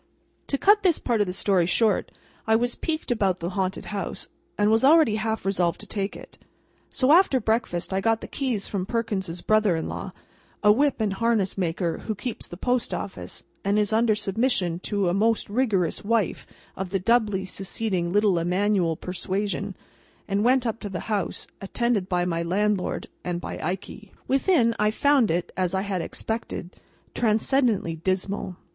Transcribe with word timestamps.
To 0.47 0.57
cut 0.57 0.81
this 0.81 0.97
part 0.97 1.21
of 1.21 1.27
the 1.27 1.31
story 1.33 1.67
short, 1.67 2.09
I 2.47 2.55
was 2.55 2.73
piqued 2.73 3.11
about 3.11 3.37
the 3.39 3.51
haunted 3.51 3.85
house, 3.93 4.29
and 4.57 4.71
was 4.71 4.83
already 4.83 5.17
half 5.17 5.45
resolved 5.45 5.79
to 5.81 5.85
take 5.85 6.15
it. 6.17 6.39
So, 6.89 7.13
after 7.13 7.39
breakfast, 7.39 7.93
I 7.93 8.01
got 8.01 8.19
the 8.19 8.27
keys 8.27 8.67
from 8.67 8.87
Perkins's 8.87 9.43
brother 9.43 9.75
in 9.75 9.87
law 9.87 10.11
(a 10.63 10.71
whip 10.71 11.01
and 11.01 11.13
harness 11.13 11.55
maker, 11.55 11.99
who 11.99 12.15
keeps 12.15 12.47
the 12.47 12.57
Post 12.57 12.95
Office, 12.95 13.43
and 13.63 13.77
is 13.77 13.93
under 13.93 14.15
submission 14.15 14.79
to 14.79 15.07
a 15.07 15.13
most 15.13 15.47
rigorous 15.51 16.03
wife 16.03 16.47
of 16.75 16.89
the 16.89 16.97
Doubly 16.97 17.45
Seceding 17.45 18.11
Little 18.11 18.39
Emmanuel 18.39 18.95
persuasion), 18.95 19.75
and 20.27 20.43
went 20.43 20.65
up 20.65 20.79
to 20.79 20.89
the 20.89 21.01
house, 21.11 21.45
attended 21.61 22.09
by 22.09 22.25
my 22.25 22.41
landlord 22.41 23.05
and 23.23 23.39
by 23.39 23.59
Ikey. 23.59 24.13
Within, 24.27 24.73
I 24.79 24.89
found 24.89 25.29
it, 25.29 25.51
as 25.55 25.75
I 25.75 25.81
had 25.83 26.01
expected, 26.01 26.75
transcendently 27.13 27.97
dismal. 27.97 28.55